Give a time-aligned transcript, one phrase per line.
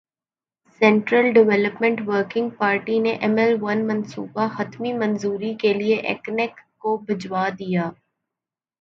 [0.81, 7.89] central Development Working Party نے M L one منصوبہ حتمی منظوری کیلئے ایکنک کو بھجوادیا